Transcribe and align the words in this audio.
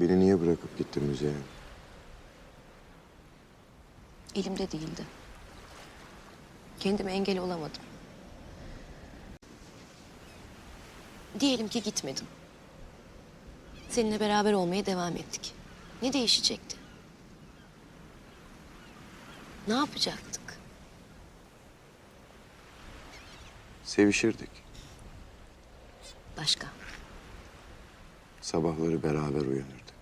Beni 0.00 0.20
niye 0.20 0.40
bırakıp 0.40 0.78
gittin 0.78 1.04
müzeye? 1.04 1.34
Elimde 4.34 4.70
değildi. 4.70 5.04
Kendime 6.80 7.12
engel 7.12 7.38
olamadım. 7.38 7.82
Diyelim 11.40 11.68
ki 11.68 11.82
gitmedim. 11.82 12.26
Seninle 13.88 14.20
beraber 14.20 14.52
olmaya 14.52 14.86
devam 14.86 15.16
ettik. 15.16 15.54
Ne 16.02 16.12
değişecekti? 16.12 16.76
Ne 19.68 19.74
yapacaktık? 19.74 20.58
Sevişirdik. 23.84 24.50
Başka. 26.38 26.66
Sabahları 28.44 29.02
beraber 29.02 29.40
uyanırdık. 29.40 29.94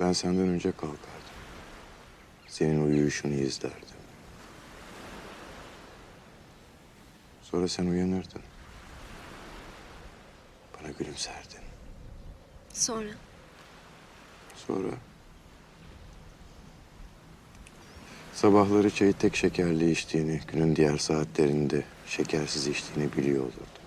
Ben 0.00 0.12
senden 0.12 0.48
önce 0.48 0.72
kalkardım. 0.72 0.98
Senin 2.48 2.86
uyuyuşunu 2.86 3.32
izlerdim. 3.32 3.78
Sonra 7.42 7.68
sen 7.68 7.86
uyanırdın. 7.86 8.42
Bana 10.78 10.90
gülümserdin. 10.98 11.60
Sonra 12.72 13.10
Sonra... 14.66 14.88
Sabahları 18.34 18.90
çayı 18.90 19.12
tek 19.12 19.36
şekerli 19.36 19.90
içtiğini, 19.90 20.40
günün 20.52 20.76
diğer 20.76 20.98
saatlerinde 20.98 21.84
şekersiz 22.06 22.66
içtiğini 22.66 23.12
biliyor 23.16 23.40
olurdum. 23.42 23.82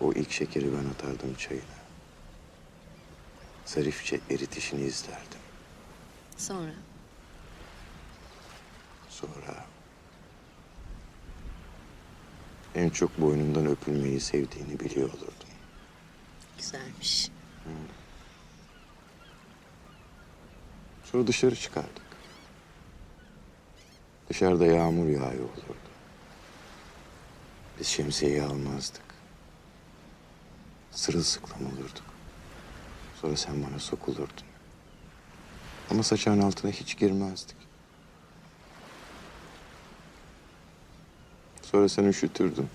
O 0.00 0.12
ilk 0.12 0.30
şekeri 0.30 0.72
ben 0.72 0.90
atardım 0.90 1.34
çayına. 1.34 1.64
Zarifçe 3.64 4.20
eritişini 4.30 4.80
izlerdim. 4.82 5.40
sonra 6.36 6.72
Sonra... 9.08 9.64
En 12.74 12.90
çok 12.90 13.20
boynundan 13.20 13.66
öpülmeyi 13.66 14.20
sevdiğini 14.20 14.80
biliyor 14.80 15.08
olurdum. 15.08 15.48
güzelmiş. 16.58 17.30
Sonra 21.04 21.26
dışarı 21.26 21.56
çıkardık. 21.56 22.02
Dışarıda 24.28 24.66
yağmur 24.66 25.06
yağıyor 25.06 25.44
olurdu. 25.44 25.90
Biz 27.78 27.86
şemsiyeyi 27.86 28.42
almazdık. 28.42 29.02
Sırılsıklam 30.90 31.66
olurduk. 31.66 32.04
Sonra 33.20 33.36
sen 33.36 33.62
bana 33.62 33.78
sokulurdun. 33.78 34.50
Ama 35.90 36.02
saçağın 36.02 36.40
altına 36.40 36.70
hiç 36.70 36.98
girmezdik. 36.98 37.56
Sonra 41.62 41.88
sen 41.88 42.04
üşütürdün. 42.04 42.68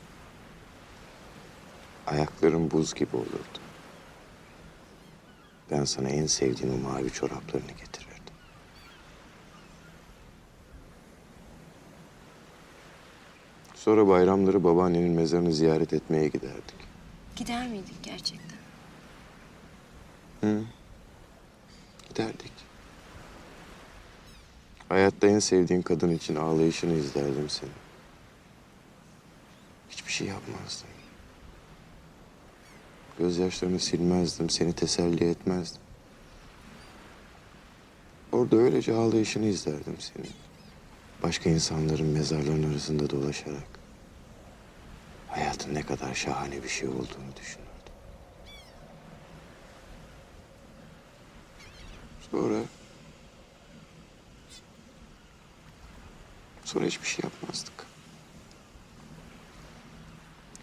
Ayakların 2.07 2.71
buz 2.71 2.93
gibi 2.93 3.15
olurdu. 3.15 3.59
Ben 5.71 5.83
sana 5.83 6.09
en 6.09 6.25
sevdiğim 6.25 6.73
o 6.73 6.89
mavi 6.89 7.09
çoraplarını 7.11 7.71
getirirdim. 7.71 8.15
Sonra 13.75 14.07
bayramları 14.07 14.63
babaannenin 14.63 15.11
mezarını 15.11 15.53
ziyaret 15.53 15.93
etmeye 15.93 16.27
giderdik. 16.27 16.94
Gider 17.35 17.67
miydik 17.67 18.03
gerçekten? 18.03 18.57
Hı. 20.41 20.63
Giderdik. 22.09 22.51
Hayatta 24.89 25.27
en 25.27 25.39
sevdiğin 25.39 25.81
kadın 25.81 26.09
için 26.09 26.35
ağlayışını 26.35 26.93
izlerdim 26.93 27.49
seni. 27.49 27.69
Hiçbir 29.89 30.11
şey 30.11 30.27
yapmazdım. 30.27 30.87
Gözyaşlarını 33.19 33.79
silmezdim, 33.79 34.49
seni 34.49 34.73
teselli 34.73 35.29
etmezdim. 35.29 35.81
Orada 38.31 38.57
öylece 38.57 38.93
ağlayışını 38.93 39.45
izlerdim 39.45 39.95
senin. 39.99 40.31
Başka 41.23 41.49
insanların 41.49 42.07
mezarlarının 42.07 42.71
arasında 42.71 43.09
dolaşarak. 43.09 43.74
Hayatın 45.35 45.75
ne 45.75 45.85
kadar 45.85 46.13
şahane 46.13 46.63
bir 46.63 46.69
şey 46.69 46.87
olduğunu 46.89 47.35
düşünürdüm. 47.41 47.65
Sonra... 52.31 52.59
Sonra 56.65 56.85
hiçbir 56.85 57.07
şey 57.07 57.23
yapmazdık. 57.23 57.73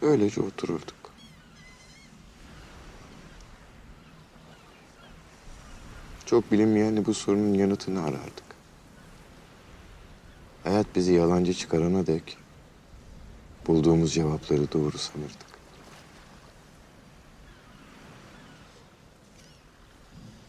Öylece 0.02 0.40
otururduk. 0.40 1.12
Çok 6.26 6.52
bilinmeyen 6.52 7.04
bu 7.04 7.14
sorunun 7.14 7.54
yanıtını 7.54 8.02
arardık. 8.02 8.44
Hayat 10.64 10.86
bizi 10.94 11.12
yalancı 11.12 11.54
çıkarana 11.54 12.06
dek 12.06 12.41
bulduğumuz 13.66 14.14
cevapları 14.14 14.72
doğru 14.72 14.98
sanırdık. 14.98 15.51